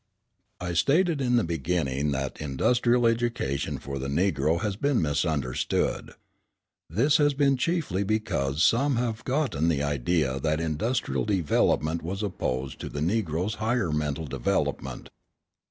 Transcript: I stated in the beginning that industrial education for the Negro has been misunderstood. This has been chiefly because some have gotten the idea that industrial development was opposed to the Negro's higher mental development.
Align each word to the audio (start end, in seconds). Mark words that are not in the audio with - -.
I 0.59 0.73
stated 0.73 1.21
in 1.21 1.35
the 1.35 1.43
beginning 1.43 2.09
that 2.09 2.41
industrial 2.41 3.05
education 3.05 3.77
for 3.77 3.99
the 3.99 4.07
Negro 4.07 4.59
has 4.61 4.75
been 4.75 4.99
misunderstood. 4.99 6.13
This 6.89 7.17
has 7.17 7.35
been 7.35 7.55
chiefly 7.55 8.03
because 8.03 8.63
some 8.63 8.95
have 8.95 9.23
gotten 9.25 9.67
the 9.67 9.83
idea 9.83 10.39
that 10.39 10.59
industrial 10.59 11.25
development 11.25 12.01
was 12.01 12.23
opposed 12.23 12.79
to 12.79 12.89
the 12.89 13.01
Negro's 13.01 13.53
higher 13.61 13.91
mental 13.91 14.25
development. 14.25 15.11